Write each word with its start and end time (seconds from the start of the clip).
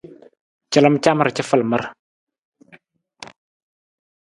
Calam 0.73 0.95
camar 1.05 1.29
cafalamar. 1.39 1.83